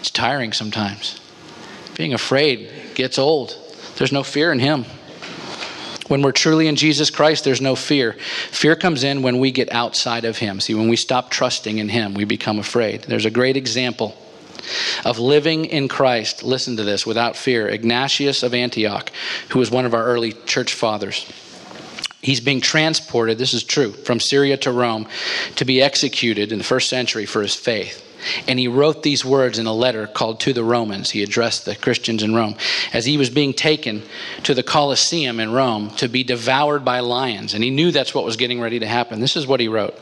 [0.00, 1.20] It's tiring sometimes.
[1.96, 3.56] Being afraid gets old.
[3.96, 4.84] There's no fear in Him.
[6.08, 8.12] When we're truly in Jesus Christ, there's no fear.
[8.50, 10.60] Fear comes in when we get outside of Him.
[10.60, 13.02] See, when we stop trusting in Him, we become afraid.
[13.02, 14.16] There's a great example
[15.04, 17.68] of living in Christ, listen to this, without fear.
[17.68, 19.10] Ignatius of Antioch,
[19.50, 21.30] who was one of our early church fathers.
[22.20, 25.06] He's being transported, this is true, from Syria to Rome
[25.56, 28.00] to be executed in the first century for his faith.
[28.48, 31.10] And he wrote these words in a letter called To the Romans.
[31.10, 32.56] He addressed the Christians in Rome
[32.92, 34.02] as he was being taken
[34.44, 37.54] to the Colosseum in Rome to be devoured by lions.
[37.54, 39.20] And he knew that's what was getting ready to happen.
[39.20, 39.96] This is what he wrote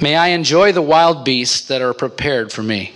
[0.00, 2.92] May I enjoy the wild beasts that are prepared for me.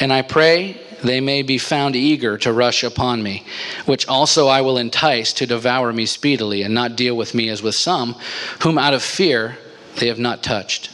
[0.00, 3.44] And I pray they may be found eager to rush upon me,
[3.86, 7.62] which also I will entice to devour me speedily, and not deal with me as
[7.62, 8.14] with some,
[8.62, 9.58] whom out of fear
[9.96, 10.90] they have not touched.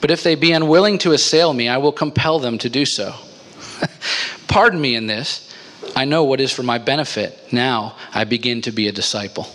[0.00, 3.14] But if they be unwilling to assail me, I will compel them to do so.
[4.48, 5.54] Pardon me in this.
[5.94, 7.52] I know what is for my benefit.
[7.52, 9.48] Now I begin to be a disciple.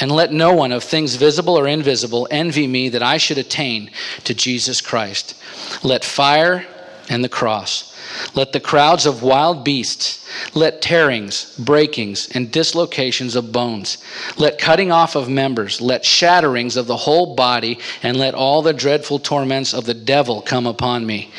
[0.00, 3.90] And let no one of things visible or invisible envy me that I should attain
[4.24, 5.40] to Jesus Christ.
[5.84, 6.66] Let fire
[7.08, 7.93] and the cross
[8.34, 13.98] let the crowds of wild beasts, let tearings, breakings, and dislocations of bones,
[14.36, 18.72] let cutting off of members, let shatterings of the whole body, and let all the
[18.72, 21.30] dreadful torments of the devil come upon me.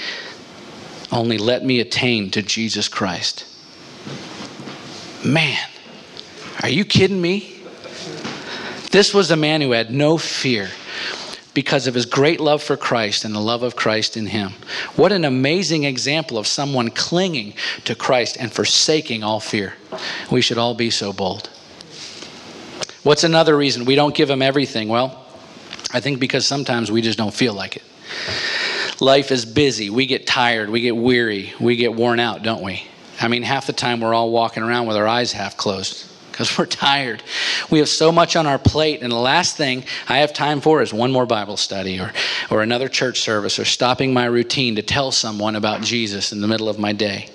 [1.11, 3.45] Only let me attain to Jesus Christ.
[5.23, 5.67] Man,
[6.61, 7.51] are you kidding me?
[8.91, 10.69] This was a man who had no fear
[11.56, 14.52] because of his great love for Christ and the love of Christ in him.
[14.96, 19.74] What an amazing example of someone clinging to Christ and forsaking all fear.
[20.30, 21.49] We should all be so bold.
[23.01, 24.89] What's another reason we don't give him everything?
[24.89, 25.26] Well,
[25.91, 27.84] I think because sometimes we just don't feel like it.
[28.99, 29.89] Life is busy.
[29.89, 30.70] We get tired.
[30.70, 31.53] We get weary.
[31.60, 32.84] We get worn out, don't we?
[33.22, 36.57] I mean, half the time we're all walking around with our eyes half closed because
[36.57, 37.23] we're tired.
[37.69, 40.81] We have so much on our plate, and the last thing I have time for
[40.81, 42.11] is one more Bible study or,
[42.51, 46.47] or another church service or stopping my routine to tell someone about Jesus in the
[46.49, 47.29] middle of my day.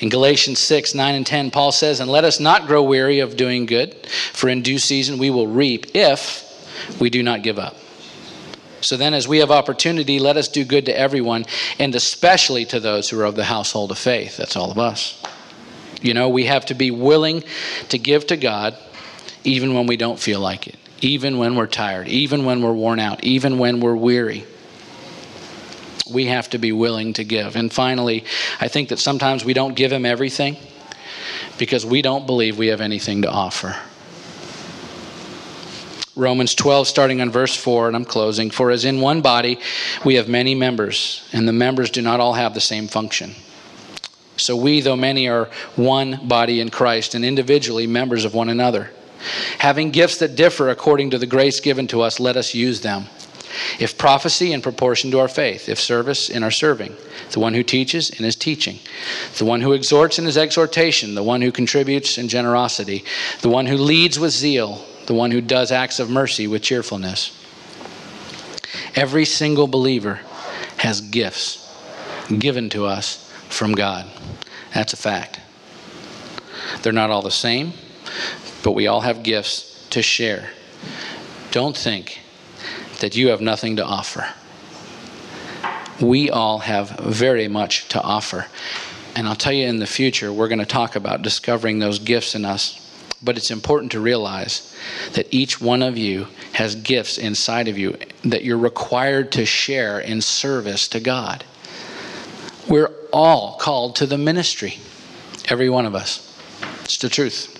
[0.00, 3.38] In Galatians 6, 9, and 10, Paul says, And let us not grow weary of
[3.38, 7.76] doing good, for in due season we will reap if we do not give up.
[8.82, 11.46] So then, as we have opportunity, let us do good to everyone,
[11.78, 14.36] and especially to those who are of the household of faith.
[14.36, 15.22] That's all of us.
[16.02, 17.44] You know, we have to be willing
[17.88, 18.76] to give to God
[19.44, 22.98] even when we don't feel like it, even when we're tired, even when we're worn
[22.98, 24.44] out, even when we're weary.
[26.12, 27.56] We have to be willing to give.
[27.56, 28.24] And finally,
[28.60, 30.56] I think that sometimes we don't give Him everything
[31.58, 33.76] because we don't believe we have anything to offer.
[36.14, 38.50] Romans 12, starting on verse 4, and I'm closing.
[38.50, 39.58] For as in one body
[40.04, 43.34] we have many members, and the members do not all have the same function.
[44.42, 48.90] So we, though many, are one body in Christ, and individually members of one another.
[49.58, 53.06] Having gifts that differ according to the grace given to us, let us use them.
[53.78, 55.68] If prophecy, in proportion to our faith.
[55.68, 56.96] If service, in our serving.
[57.30, 58.78] The one who teaches, in his teaching.
[59.36, 61.14] The one who exhorts, in his exhortation.
[61.14, 63.04] The one who contributes, in generosity.
[63.42, 67.38] The one who leads with zeal the one who does acts of mercy with cheerfulness.
[68.94, 70.20] Every single believer
[70.78, 71.58] has gifts
[72.38, 74.06] given to us from God.
[74.74, 75.40] That's a fact.
[76.82, 77.72] They're not all the same,
[78.62, 80.50] but we all have gifts to share.
[81.50, 82.20] Don't think
[83.00, 84.26] that you have nothing to offer.
[86.00, 88.46] We all have very much to offer.
[89.14, 92.34] And I'll tell you in the future, we're going to talk about discovering those gifts
[92.34, 92.82] in us
[93.22, 94.74] but it's important to realize
[95.12, 100.00] that each one of you has gifts inside of you that you're required to share
[100.00, 101.44] in service to God.
[102.68, 104.78] We're all called to the ministry,
[105.48, 106.28] every one of us.
[106.84, 107.58] It's the truth.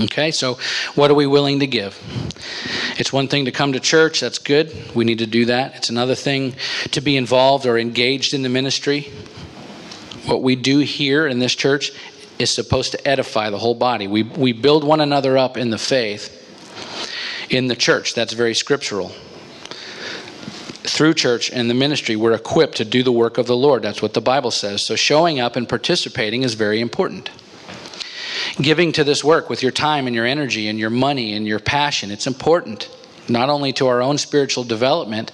[0.00, 0.58] Okay, so
[0.96, 1.96] what are we willing to give?
[2.98, 4.74] It's one thing to come to church, that's good.
[4.94, 5.76] We need to do that.
[5.76, 6.54] It's another thing
[6.90, 9.12] to be involved or engaged in the ministry.
[10.26, 11.92] What we do here in this church
[12.38, 14.08] is supposed to edify the whole body.
[14.08, 16.40] We, we build one another up in the faith
[17.50, 18.14] in the church.
[18.14, 19.12] That's very scriptural.
[20.94, 23.82] Through church and the ministry, we're equipped to do the work of the Lord.
[23.82, 24.86] That's what the Bible says.
[24.86, 27.30] So showing up and participating is very important.
[28.58, 31.58] Giving to this work with your time and your energy and your money and your
[31.58, 32.88] passion, it's important
[33.28, 35.32] not only to our own spiritual development,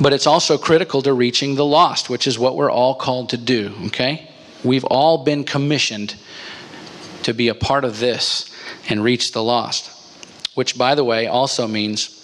[0.00, 3.36] but it's also critical to reaching the lost, which is what we're all called to
[3.36, 4.30] do, okay?
[4.64, 6.14] We've all been commissioned
[7.24, 8.50] to be a part of this
[8.88, 9.90] and reach the lost,
[10.54, 12.15] which, by the way, also means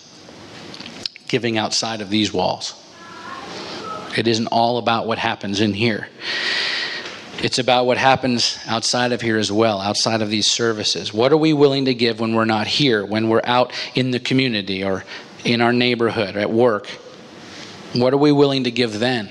[1.32, 2.74] giving outside of these walls.
[4.14, 6.08] It isn't all about what happens in here.
[7.38, 11.14] It's about what happens outside of here as well, outside of these services.
[11.14, 14.20] What are we willing to give when we're not here, when we're out in the
[14.20, 15.04] community or
[15.42, 16.86] in our neighborhood, or at work?
[17.94, 19.30] What are we willing to give then?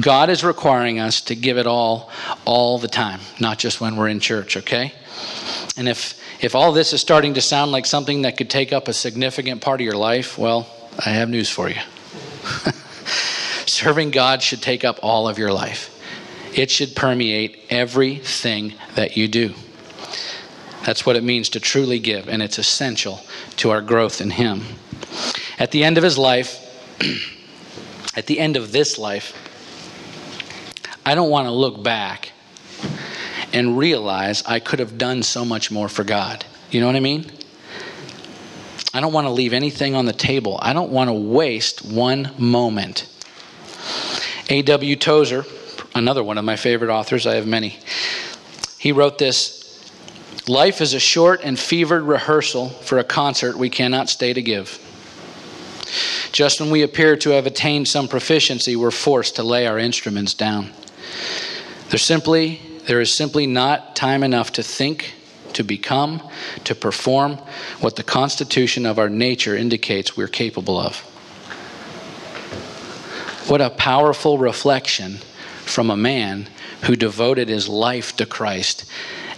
[0.00, 2.10] God is requiring us to give it all
[2.44, 4.92] all the time, not just when we're in church, okay?
[5.76, 8.88] And if if all this is starting to sound like something that could take up
[8.88, 10.68] a significant part of your life, well,
[11.04, 11.80] I have news for you.
[13.66, 15.94] Serving God should take up all of your life.
[16.54, 19.54] It should permeate everything that you do.
[20.84, 23.20] That's what it means to truly give, and it's essential
[23.56, 24.62] to our growth in Him.
[25.58, 26.64] At the end of his life,
[28.16, 29.34] at the end of this life,
[31.04, 32.32] I don't want to look back
[33.52, 36.44] and realize I could have done so much more for God.
[36.70, 37.30] You know what I mean?
[38.92, 40.58] I don't want to leave anything on the table.
[40.60, 43.08] I don't want to waste one moment.
[44.48, 44.96] A.W.
[44.96, 45.44] Tozer,
[45.94, 47.78] another one of my favorite authors, I have many,
[48.78, 49.58] he wrote this
[50.48, 54.82] Life is a short and fevered rehearsal for a concert we cannot stay to give.
[56.32, 60.32] Just when we appear to have attained some proficiency, we're forced to lay our instruments
[60.32, 60.72] down.
[61.90, 65.12] There's simply, there is simply not time enough to think,
[65.52, 66.26] to become,
[66.64, 67.34] to perform
[67.80, 70.96] what the constitution of our nature indicates we're capable of.
[73.46, 75.18] What a powerful reflection
[75.66, 76.48] from a man
[76.84, 78.90] who devoted his life to Christ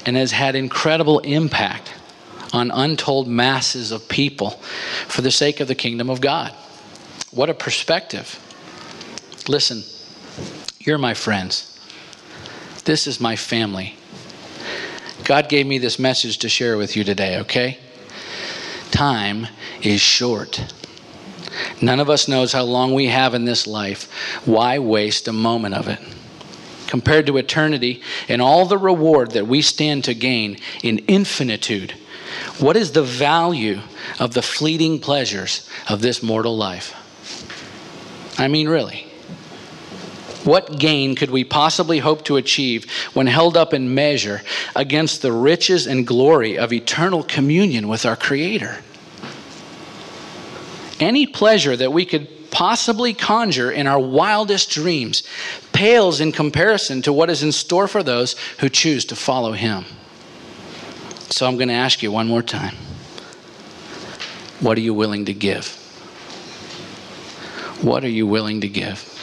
[0.06, 1.92] and has had incredible impact
[2.52, 4.50] on untold masses of people
[5.08, 6.52] for the sake of the kingdom of God.
[7.32, 8.38] What a perspective.
[9.48, 9.82] Listen,
[10.78, 11.69] you're my friends.
[12.84, 13.96] This is my family.
[15.24, 17.78] God gave me this message to share with you today, okay?
[18.90, 19.46] Time
[19.82, 20.74] is short.
[21.80, 24.10] None of us knows how long we have in this life.
[24.44, 25.98] Why waste a moment of it?
[26.86, 31.92] Compared to eternity and all the reward that we stand to gain in infinitude,
[32.58, 33.80] what is the value
[34.18, 36.94] of the fleeting pleasures of this mortal life?
[38.38, 39.09] I mean, really.
[40.44, 44.42] What gain could we possibly hope to achieve when held up in measure
[44.74, 48.78] against the riches and glory of eternal communion with our Creator?
[50.98, 55.22] Any pleasure that we could possibly conjure in our wildest dreams
[55.72, 59.84] pales in comparison to what is in store for those who choose to follow Him.
[61.30, 62.74] So I'm going to ask you one more time
[64.60, 65.68] what are you willing to give?
[67.82, 69.19] What are you willing to give?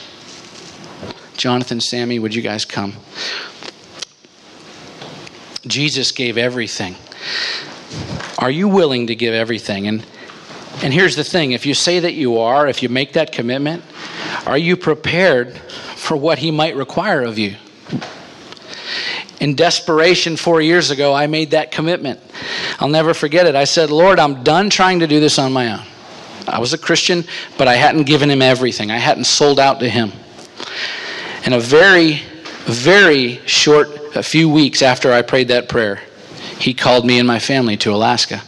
[1.38, 2.94] Jonathan, Sammy, would you guys come?
[5.66, 6.96] Jesus gave everything.
[8.40, 9.88] Are you willing to give everything?
[9.88, 10.04] And
[10.84, 13.84] and here's the thing, if you say that you are, if you make that commitment,
[14.46, 15.58] are you prepared
[15.96, 17.56] for what he might require of you?
[19.40, 22.20] In desperation 4 years ago, I made that commitment.
[22.80, 23.56] I'll never forget it.
[23.56, 25.82] I said, "Lord, I'm done trying to do this on my own."
[26.48, 27.26] I was a Christian,
[27.58, 28.92] but I hadn't given him everything.
[28.92, 30.12] I hadn't sold out to him.
[31.48, 32.24] And a very,
[32.66, 33.88] very short,
[34.18, 36.02] a few weeks after I prayed that prayer,
[36.60, 38.42] he called me and my family to Alaska.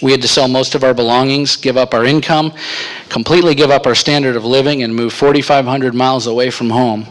[0.00, 2.54] We had to sell most of our belongings, give up our income,
[3.10, 7.06] completely give up our standard of living, and move 4,500 miles away from home,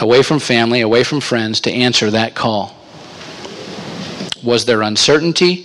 [0.00, 2.76] away from family, away from friends to answer that call.
[4.42, 5.64] Was there uncertainty?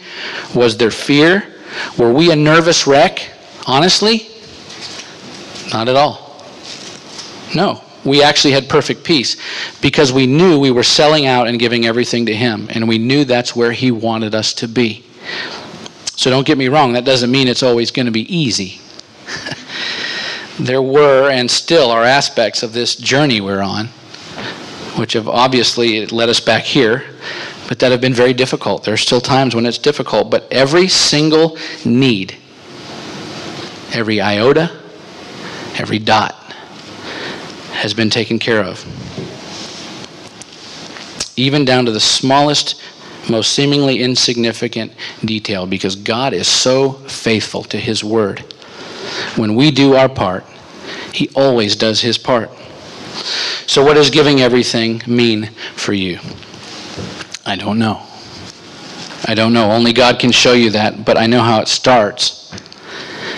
[0.53, 1.55] Was there fear?
[1.97, 3.31] Were we a nervous wreck?
[3.65, 4.27] Honestly,
[5.73, 6.45] not at all.
[7.55, 9.37] No we actually had perfect peace
[9.81, 13.25] because we knew we were selling out and giving everything to Him, and we knew
[13.25, 15.03] that's where He wanted us to be.
[16.15, 18.79] So don't get me wrong, that doesn't mean it's always going to be easy.
[20.59, 23.87] there were and still are aspects of this journey we're on,
[24.97, 27.03] which have obviously led us back here,
[27.67, 28.83] but that have been very difficult.
[28.83, 32.35] There are still times when it's difficult, but every single need,
[33.93, 34.71] every iota,
[35.75, 36.46] every dot,
[37.77, 38.83] has been taken care of.
[41.35, 42.81] Even down to the smallest,
[43.29, 44.91] most seemingly insignificant
[45.23, 48.39] detail, because God is so faithful to His Word.
[49.35, 50.43] When we do our part,
[51.13, 52.49] He always does His part.
[53.67, 56.19] So, what does giving everything mean for you?
[57.45, 58.01] I don't know.
[59.25, 59.71] I don't know.
[59.71, 62.36] Only God can show you that, but I know how it starts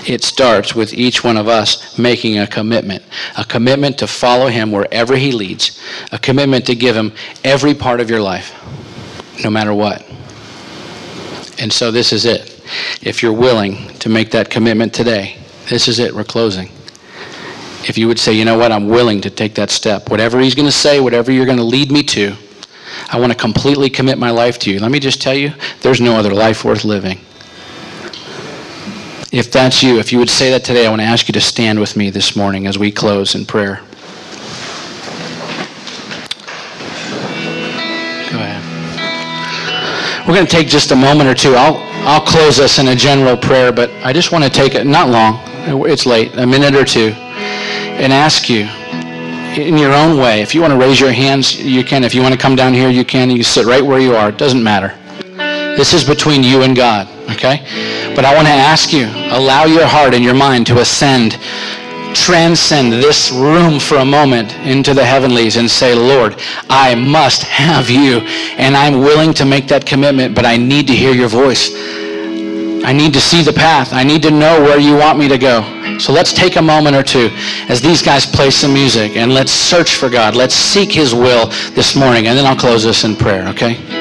[0.07, 3.03] it starts with each one of us making a commitment
[3.37, 5.81] a commitment to follow Him wherever He leads,
[6.11, 7.11] a commitment to give Him
[7.43, 8.53] every part of your life,
[9.43, 10.05] no matter what.
[11.59, 12.61] And so, this is it.
[13.01, 15.37] If you're willing to make that commitment today,
[15.69, 16.13] this is it.
[16.13, 16.69] We're closing.
[17.87, 20.55] If you would say, you know what, I'm willing to take that step, whatever He's
[20.55, 22.35] going to say, whatever you're going to lead me to,
[23.11, 24.79] I want to completely commit my life to you.
[24.79, 27.19] Let me just tell you, there's no other life worth living.
[29.31, 31.41] If that's you, if you would say that today, I want to ask you to
[31.41, 33.75] stand with me this morning as we close in prayer.
[38.31, 40.27] Go ahead.
[40.27, 41.53] We're going to take just a moment or two.
[41.53, 41.77] I'll,
[42.07, 45.09] I'll close us in a general prayer, but I just want to take it, not
[45.09, 45.39] long,
[45.87, 48.67] it's late, a minute or two, and ask you
[49.61, 50.41] in your own way.
[50.41, 52.03] If you want to raise your hands, you can.
[52.03, 53.29] If you want to come down here, you can.
[53.29, 54.29] You sit right where you are.
[54.29, 54.98] It doesn't matter.
[55.79, 57.63] This is between you and God, okay?
[58.13, 61.39] But I want to ask you, allow your heart and your mind to ascend,
[62.13, 66.35] transcend this room for a moment into the heavenlies and say, Lord,
[66.69, 68.17] I must have you.
[68.57, 71.71] And I'm willing to make that commitment, but I need to hear your voice.
[72.83, 73.93] I need to see the path.
[73.93, 75.97] I need to know where you want me to go.
[75.97, 77.29] So let's take a moment or two
[77.69, 80.35] as these guys play some music and let's search for God.
[80.35, 82.27] Let's seek his will this morning.
[82.27, 83.98] And then I'll close this in prayer, okay?